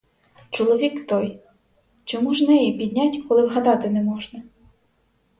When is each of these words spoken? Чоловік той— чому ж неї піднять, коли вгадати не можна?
Чоловік 0.49 1.07
той— 1.07 1.39
чому 2.05 2.33
ж 2.33 2.47
неї 2.47 2.71
піднять, 2.77 3.19
коли 3.29 3.47
вгадати 3.47 3.89
не 3.89 4.01
можна? 4.03 4.43